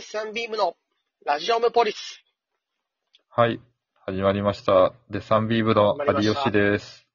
[0.00, 0.76] デッサンビームの
[1.26, 2.24] ラジオムポリス。
[3.28, 3.60] はい。
[4.06, 4.94] 始まりました。
[5.10, 7.06] デッサンビームの有吉です。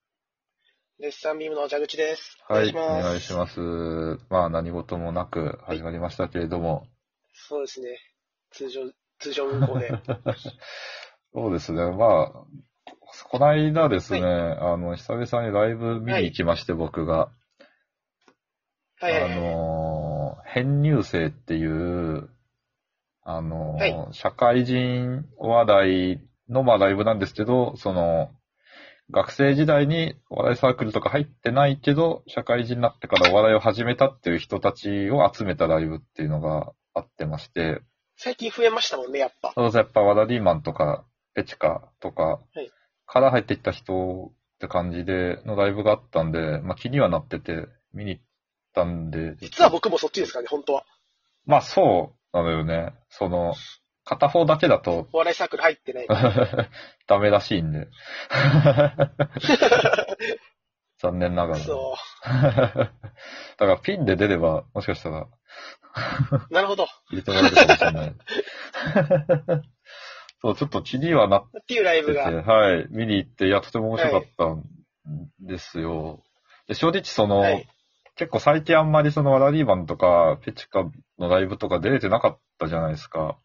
[1.00, 2.38] デッサンビームの蛇口です。
[2.48, 2.70] おはい。
[2.70, 3.60] お願いします。
[4.30, 6.86] まあ、何事もなく始まりましたけれども。
[7.34, 7.88] そうですね。
[8.52, 8.82] 通常、
[9.18, 9.92] 通常運行で。
[11.34, 11.82] そうですね。
[11.90, 12.30] まあ、
[13.32, 17.32] この間ですね、あの、久々にライブ見に行きまして、僕が。
[19.00, 19.32] はいはいはい。
[19.32, 22.30] あの、編入生っていう、
[23.26, 24.08] あの、はい。
[24.12, 28.30] 社会人お笑いの、まあ、ライブなんですけど、その、
[29.12, 37.82] 学生時代にお笑いサークルとか入ってないけど、社会人になってからお笑いを始めたっていう人たちを集めたライブっていうのがあってまして、
[38.18, 39.52] 最近増えましたもんね、やっぱ。
[39.56, 42.72] そうそうやっぱワラリーマンとか、ペチカとかはい。
[43.08, 48.24] から入ってきた人って感じでのライブがあったんで、まあ気にはなってて見に行っ
[48.74, 50.86] たんで、実は僕もそっちですからね、本当は。
[51.46, 52.94] まあそうなのよね。
[53.10, 53.56] その、
[54.04, 56.08] 片方だけだとお笑いサークル入ってない。
[57.08, 57.88] ダメらしいんで。
[61.00, 61.60] 残念ながら。
[61.60, 62.92] そ だか
[63.58, 65.30] らピンで出れば、もしかしたらう。
[66.52, 66.88] なるほど。
[67.10, 68.14] 入れてもらえるかもしれない。
[70.42, 72.44] そう、ちょっと気にはなっっていうライブてて、が。
[72.44, 74.66] はい、見に行って、いや、とても面白かったん
[75.40, 76.22] ですよ。
[76.68, 77.66] で正直その、はい
[78.16, 80.84] 結構最近あんまりそのワラリーマンとか、ペチカ
[81.20, 83.38] のライブとか出れてなかったじゃないですか。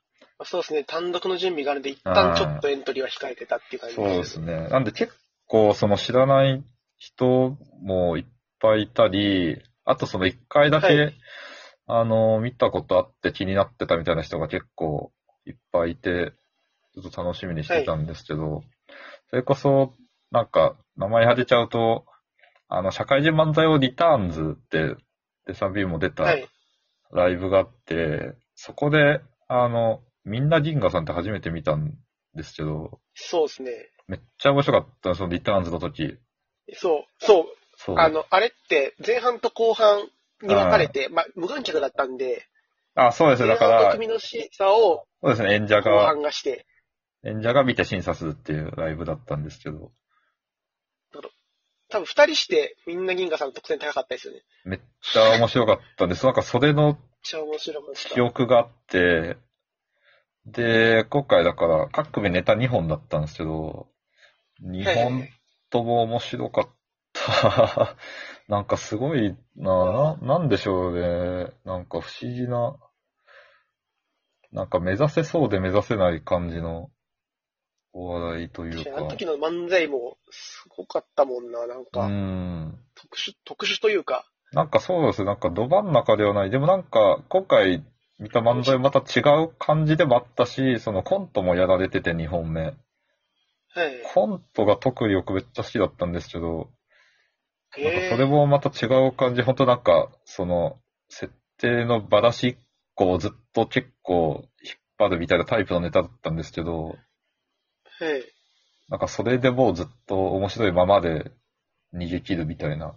[0.45, 0.85] そうですね。
[0.85, 4.69] 単独の準備があるんで、一旦ちょっとエントリーは控えてたっていう感じそうですね。
[4.69, 5.13] なんで結
[5.47, 6.65] 構その知らない
[6.97, 8.25] 人もいっ
[8.61, 11.15] ぱいいたり、あとその一回だけ、はい
[11.93, 15.11] あの、見たことあって気になってたみたいな人が結構
[15.45, 16.33] いっぱいいて、
[16.95, 18.63] ちょっと楽しみにしてたんですけど、
[19.31, 19.95] それこそ、
[20.31, 22.05] なんか、名前当てちゃうと、
[22.71, 24.95] あの、社会人漫才をリターンズって、
[25.47, 26.49] デサビーも出たはい。
[27.13, 31.93] ライブがあって、そこで、あの、みんな銀河さんって初めて見たん
[32.35, 33.73] ですけど、そうですね。
[34.07, 36.17] めっちゃ面白かった、そのリターンズの時。
[36.75, 37.25] そう。
[37.25, 37.45] そう。
[37.77, 37.99] そう。
[37.99, 40.03] あの、あれって前半と後半
[40.43, 42.47] に分かれて、まあ、無観客だったんで、
[42.95, 45.55] あ、そうですだから、組の審査をそうですね。
[45.55, 46.67] 演者後が、半がして、
[47.25, 49.93] 演者が見て審査するっていうライブだったんですけど、
[51.91, 54.41] 多分二人してみんな銀河さんの得点高かったですよね。
[54.65, 56.25] めっちゃ面白かったんです。
[56.25, 56.99] なんかそれの。
[58.15, 59.37] 記憶があって、
[60.47, 63.89] で、今回だから、各組ネタ2本だったんですけど、
[64.63, 65.29] 2本
[65.69, 66.69] とも面白かっ
[67.13, 67.97] た。
[68.49, 71.53] なんかすごいな、な、なんでしょうね。
[71.65, 72.77] なんか不思議な、
[74.53, 76.91] なんか目指せそうで目指せない感じの
[77.93, 78.91] お笑いというか。
[78.97, 82.79] あの時の漫才もすごかったもんな、なんうか、ん。
[82.95, 85.27] 特殊、特殊というか、なんかそうですね。
[85.27, 86.51] なんかど真ん中ではない。
[86.51, 87.85] でもなんか、今回
[88.19, 92.63] 見た漫才また違う感じでもあったし、そのコントもやられてて2本目。
[92.63, 92.75] はい。
[94.13, 96.71] コントが特によくめっちゃ好きだったんですけど、
[97.79, 102.65] なんかへそれもまた違う感じ、本当なんか、その、設定のばらしっ
[102.95, 107.10] こをずっと結構引っ張るみたいなタイプのネタだったんですけど、ー
[108.01, 108.25] はい。
[108.89, 111.31] なんかそれでもうずっと面白いままで
[111.95, 112.95] 逃げ切るみたいな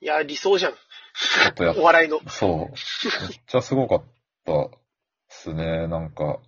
[0.00, 0.72] いや、理想じゃん。
[1.62, 2.20] やっお笑いの。
[2.28, 2.58] そう。
[2.58, 2.68] めっ
[3.46, 4.04] ちゃすごかっ
[4.44, 4.70] たっ
[5.28, 6.40] すね、なんか。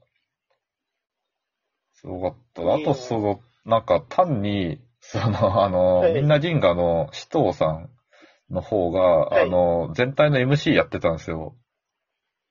[1.95, 2.75] すごかった。
[2.75, 7.91] あと、その、なんか単に、その、あの、はいみんな銀河の紫藤さん
[8.51, 11.57] の方が、はいあの、全体の MC やってたんですよ。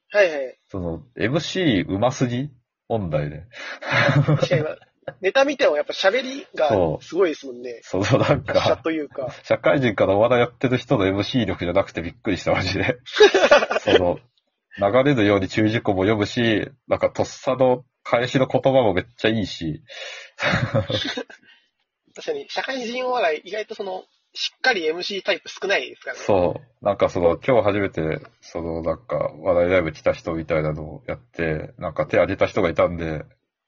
[0.10, 0.60] はいはい。
[0.70, 2.50] その、MC うますぎ
[2.88, 3.44] 問題で。
[3.82, 4.64] 確かに、
[5.22, 7.80] ネタ見てもやっぱ喋りがそうすごいですもんね。
[7.84, 9.34] その、なん達者か、というか。
[9.44, 12.98] 社会人からお笑いやってる人の MC 力じゃなくてびっくりした、マジで。
[13.82, 14.20] その、
[14.78, 19.84] 流れるように注意事項も読むし、なんかとっさの返しの言葉もめっちゃいいし、
[22.16, 24.04] 確かに、社会人お笑い、意外とその、
[24.36, 26.22] しっかり MC タイプ少ないですからね。
[26.22, 33.24] そう、なんかその、今日初めて、その、なんか、笑いライブ来た人みたいなのをやって、なんか手挙げた人がいたんで、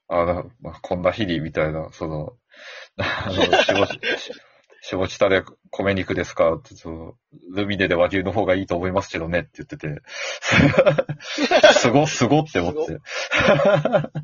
[0.08, 2.36] あなまあこんな日に、みたいな、その、
[2.98, 4.00] あの、下地、
[4.82, 6.54] 下地タレ米肉ですか？
[6.54, 7.14] って、その、
[7.54, 10.02] ルミネで和牛の方がいいと思いますけどねって言ってて、
[11.74, 12.98] すご、すごって思って。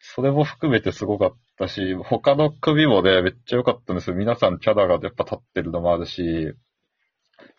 [0.00, 4.16] それも含めてすごかったし、他の組もね、めっちゃ良かったんですよ。
[4.16, 6.52] 皆さんキャラがやっぱ立ってるのもあるし、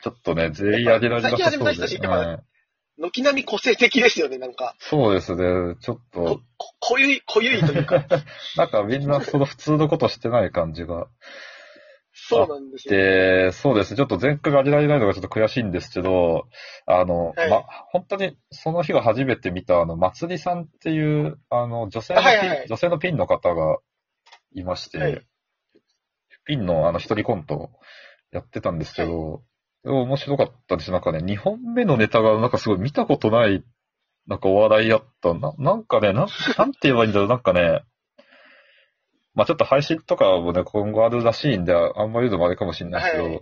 [0.02, 2.40] ちょっとね、全員上げられなさそうで、まだうん
[3.02, 4.76] 軒並み個性的ですよね、なんか。
[4.80, 8.06] そうですね、ちょっことこ濃ゆい、濃ゆいというか。
[8.58, 11.08] なんかみんなその普通のことしてない感じが
[12.12, 12.94] そうなんですよ。
[12.94, 13.98] で、そうですね。
[13.98, 16.48] ちょっと前回が挙げられないのがちょっと悔しいんですけど、
[16.86, 23.80] あの、はいま、本当にその日が初めて見た、あの、まつりさんっていう、あの、女性のはいはい女性のピンの方が
[24.54, 25.26] いまして、はい
[26.46, 27.70] ピンのあの一人コント
[28.32, 29.44] やってたんですけど、
[29.84, 30.92] 面白かったです。
[30.92, 33.64] なんかね、2本目のネタがなんかすごい見たことない、
[34.26, 35.36] なんかお笑いやった。
[35.36, 37.84] ななんかね、なん、 なんて言えばいいんだろう、なんかね、
[39.36, 43.42] まあちょっと配信とかもね、今後あるらしいんで、あんまり言うのもあれかもしれないですけど、はい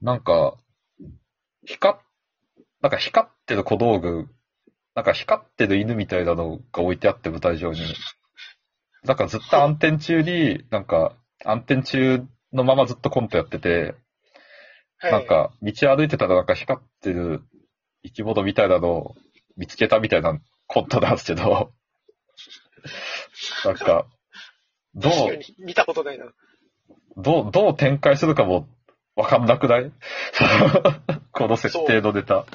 [0.00, 0.56] なんか、
[1.66, 1.98] 光っ、
[2.80, 4.28] なんか光ってる小道具、
[4.94, 7.80] なんか光ってる犬みたいなのが置いてあって舞台上に。
[9.04, 13.94] なんかずっと暗転中に、なんか暗転中のままずっとコントやってて、
[14.98, 15.12] はい。
[15.12, 17.42] なんか道歩いてたらなんか光ってる
[18.04, 19.14] 生き物みたいなのを
[19.56, 21.72] 見つけたみたいなコントなんですけど、
[23.64, 24.06] なんか、
[24.94, 25.12] どう
[25.58, 26.26] 見たことないな。
[27.16, 28.68] どう、どう展開するかも
[29.16, 29.92] わかんなくない？
[31.32, 32.46] この設定のネタ。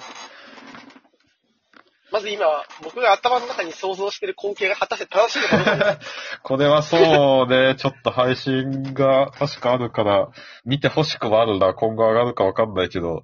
[2.15, 2.45] まず今、
[2.81, 5.99] 僕が頭の中に想像してる光景が果たして正しいのかどう。
[6.43, 10.29] これはそうね、ちょっと配信が確かあるから、
[10.63, 13.23] 見てほしくもあるな、今後上がるかわかんないけど、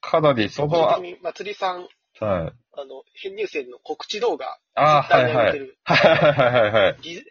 [0.00, 1.88] かなりその、あ本当に、まつりさん、はい。
[2.22, 6.96] あの、編入生の告知動画、あー Twitter はいはいはいはいはいはい。
[7.02, 7.24] ディズ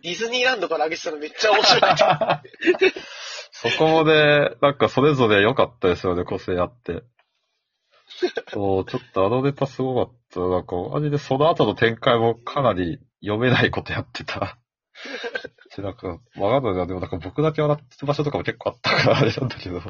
[0.00, 2.42] ディズニーランドから上げてたのめっちゃ面白かった。
[3.52, 7.02] そこもね、なんかそれぞれ良かったですよね、個性あって。
[8.52, 10.40] そう、ちょっとあのネタすごかった。
[10.40, 14.58] なんか、マジでその後の展開もかなり読めないことやってた。
[15.70, 16.86] しなんか、わかんないな。
[16.86, 19.80] でもなんか僕だけ笑ってる場所とかも結構あったからあれなんだけど。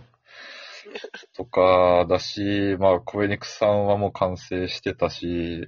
[1.37, 5.61] とか、だし、まあ、コメニクさんはもう完成してたし、い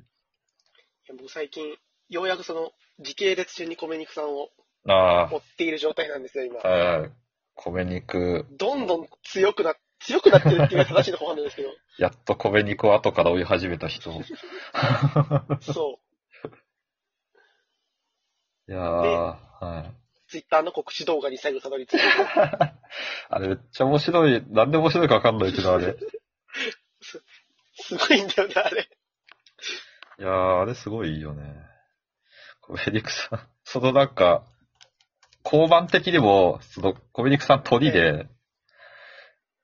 [1.08, 1.76] や僕最近、
[2.08, 4.48] ようやくその、時系列順に米肉さんを
[4.88, 6.68] あ追っている状態なんですよ、今あ、。
[6.68, 7.10] はいはい。
[7.54, 9.74] コメニク、どんどん強くな、
[10.06, 11.68] 強くなってるっていうのが正しいのかわかんないですけど、
[11.98, 14.10] やっとコメニクを後から追い始めた人。
[14.10, 14.24] い
[15.60, 15.98] そ
[18.68, 19.88] やー、はい。
[19.88, 19.94] う、
[20.28, 22.02] ツイッターの告知動画に最後たどり着いて、
[23.28, 24.44] あれめっちゃ面白い。
[24.48, 25.96] なんで面白いかわかんないけど、あれ。
[27.74, 28.88] すごいんだよね、あれ。
[30.18, 31.42] いやー、あれすごいいいよね。
[32.60, 33.40] コメニクさん。
[33.64, 34.44] そのなんか、
[35.44, 38.28] 交番的にも、そのコメニクさん鳥で、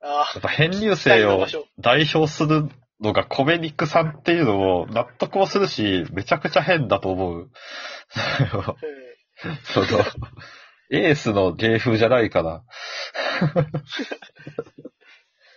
[0.03, 1.47] あやっぱ編入あ、生を。
[1.79, 2.69] 代表する
[2.99, 7.49] のがコメニクさんっていうのも納得もするし、めちゃくちゃ変だと思う。
[8.15, 9.87] え その、
[10.91, 12.63] エースの芸風じゃないから。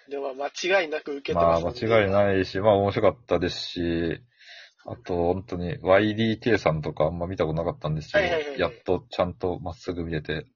[0.09, 4.21] え でもまあ間違いなく受けてまあます、間違いないし、まあ面白かったですし、
[4.85, 10.47] あと本当に YDK さんとかあんま見たことなかったんですけはいはいはいはいど、やっとちゃんとまっすぐ見れて。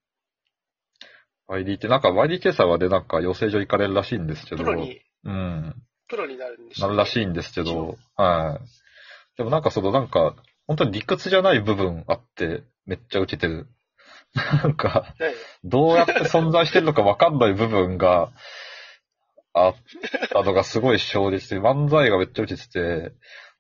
[1.51, 5.75] YDK、なんか YDK さんはでなんか養成所行かれるらしいんですけど、プロに、うん、
[6.09, 9.37] プロになるんでしょなるらしいんですけど、はい。
[9.37, 10.37] でもなんかそのなんか、
[10.67, 13.67] 本当に理屈じゃない部分あって、めっちゃ受けてる。
[14.63, 14.89] なんか、
[15.19, 15.35] はい。
[15.65, 18.31] どうやって存在してるのかわかんない部分が
[19.53, 19.75] あっ
[20.31, 23.13] たのがすごい衝撃的で、漫才がめっちゃ受けてて、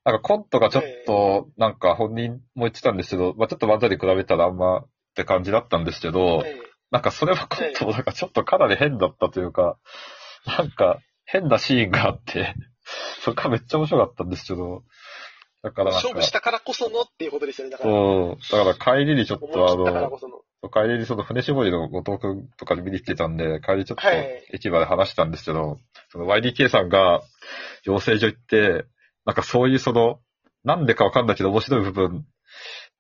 [0.04, 9.78] なんかコントがちょっと、なんか本人も言ってたんですけど、まあちょっと漫才で比べたらあんまって感じだったんですけど、ええなんかそれはコントもなんかちょっとかなり変だったというか、
[10.46, 12.54] なんか変なシーンがあって、
[13.22, 14.82] それがめっちゃ面白かったんですけど、
[15.62, 17.72] だから勝負したからこそのっていうことですよね。
[17.72, 20.10] だから、そう、だから帰りにちょっとあの。
[20.68, 25.78] 帰りにその船絞りの後藤くんとかで見に来てたんで、帰りちょっとはい駅まで話したんですけど、
[26.10, 27.22] その YDK さんが
[27.84, 28.84] 養成所行って、
[29.24, 30.20] なんかそういうその、
[30.64, 32.26] なんでかわかんないけど面白い部分、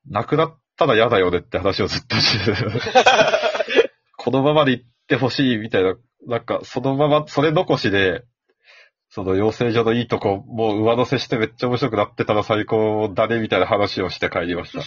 [0.08, 2.80] なくなったら嫌だよねって話をずっとしてる。
[4.22, 5.96] このままで行ってほしいみたいな、
[6.26, 8.24] なんかそのまま、それ残しで、
[9.08, 14.84] その養成所のいいとこ、もう上乗せしてめっちゃ面白くなってたら最高だねみたいな話をして帰りました。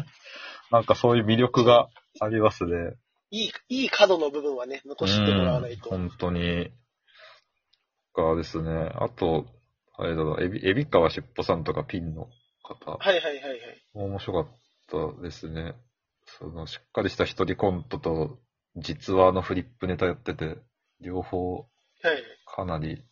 [0.72, 2.94] なんかそういう魅力がありますね。
[3.30, 5.90] いい、いい角の部分はね、残してもらわないと。
[5.90, 6.70] うん、本当に。
[8.14, 8.90] がですね。
[8.94, 9.44] あと、
[9.98, 12.30] あれだな、エビ、エビ川しっぽさんとかピンの
[12.62, 13.58] 方はいはいはいはい。
[13.92, 15.74] も面白かったですね。
[16.38, 18.38] その、しっかりした一人コントと、
[18.76, 20.56] 実話のフリップネタやってて、
[21.00, 21.64] 両方は
[22.12, 22.22] い。
[22.46, 23.04] かなり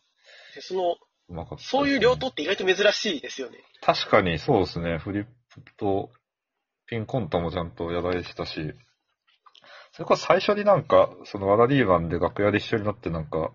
[0.55, 0.95] でその、
[1.29, 3.57] うまかったね、そういう両党って意外と珍しいですよね。
[3.81, 4.97] 確かにそうですね。
[4.97, 6.11] フリップと
[6.87, 8.73] ピンコントもちゃんとやられてたし、
[9.91, 13.51] それこそ最初になんか、そのワラリーマンで楽屋で一緒になってなんか、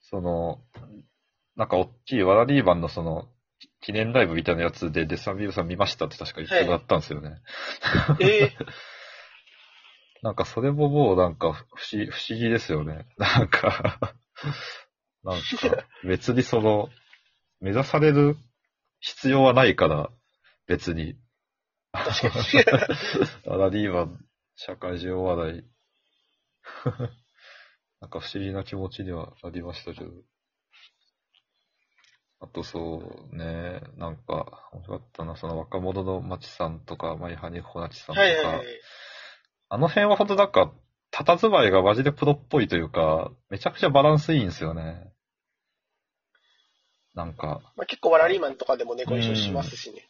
[0.00, 0.60] その、
[1.56, 3.28] なんか大きいワラリーマンのその、
[3.84, 7.42] 記念ライブみたいなやつでデサンビームさん見ましたって確か言ってもらったんですよね。
[8.18, 8.52] ええ
[10.22, 11.58] なんかそれももうなんか不
[11.92, 13.06] 思不思議ですよね。
[13.18, 14.16] なんか、
[15.22, 16.88] なんか別にその、
[17.60, 18.38] 目指される
[19.00, 20.10] 必要はないから、
[20.66, 21.18] 別に。
[21.92, 22.44] 確かに。
[23.44, 24.24] サ ラリーマン、
[24.56, 25.64] 社会人お笑い。
[28.00, 30.10] なんか不思議な気持ちにはなりましたけど。
[32.44, 38.66] あとそうね、なんか、面白かったな、その若者の町さんとか、マイハニコナチさんとか、はいはいはい。
[39.70, 40.70] あの辺はほんとなんか、
[41.10, 45.10] 佇まいがマジでプロっぽいというか、めちゃくちゃバランスいいんですよね。
[47.14, 50.06] なんか、まあ、結構ワラリーマンとかでもね、ご一緒しますしね。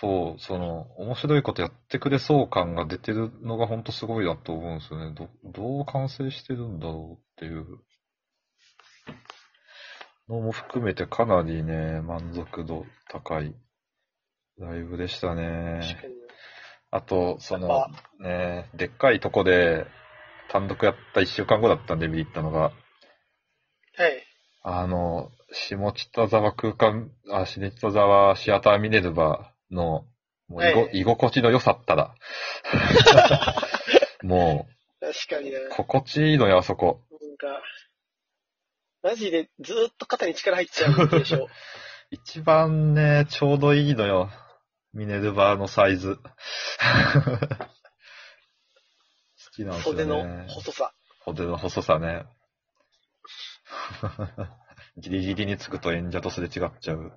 [0.00, 5.14] そう、その、面白いことやってくれそう感が出てるのがほんとすごいなと思うんですよね。
[5.14, 7.66] ど、どう完成してるんだろうっていう
[10.28, 13.54] のも含めてかなりね、満足度高い
[14.58, 15.80] ライブでしたね。
[16.90, 17.86] あと、その
[18.20, 19.86] ね、でっかいとこで
[20.48, 24.22] 単独やった一週間後だったんで見に行ったのが、はい。
[24.62, 30.06] あの、下北沢空間、あ、下北沢シアターミネルヴァの、
[30.48, 32.14] もうはい居心地の良さったら、
[34.22, 34.68] も
[35.00, 35.58] 確かにな。
[35.58, 37.02] う、心地いいのよ、あそこ。
[37.10, 37.62] なんか、
[39.04, 41.48] マジでずーっと肩に力入っちゃうでしょ。
[42.10, 44.30] 一番ね、ちょうどいいのよ。
[44.94, 46.16] ミネルヴァのサイズ。
[46.16, 46.22] 好
[49.52, 50.04] きなんですよね。
[50.04, 50.94] 袖の細さ。
[51.26, 52.24] 袖の細さね。
[54.96, 57.12] ギリギリにつくと演者とすれ違っちゃう。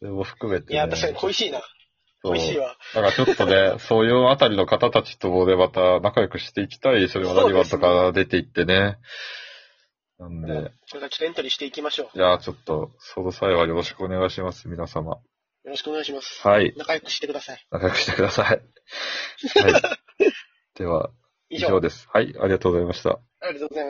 [0.00, 0.74] でも含めて、ね。
[0.74, 1.60] いや、確かに恋しいな。
[2.24, 2.76] そう恋しいわ。
[2.94, 7.08] だからちょっとね、 そういうあたりの方たちとでまた仲良くしていきたい。
[7.08, 8.98] そうですねワラリバンとか出ていってね。
[10.18, 12.18] なんで、これからちょっとエントリーしていきましょう。
[12.18, 15.10] いや、ちょっと、その際はよろしくお願いします、皆様。
[15.10, 15.20] よ
[15.64, 16.46] ろしくお願いします。
[16.46, 16.72] はい。
[16.76, 17.66] 仲良くしてください。
[17.70, 18.46] 仲良くしてください。
[19.60, 19.82] はい。
[20.76, 21.10] では、
[21.50, 21.58] 以。
[21.58, 22.08] 上です。
[22.12, 23.18] はい、ありがとうございました。
[23.40, 23.82] ありがとうございます。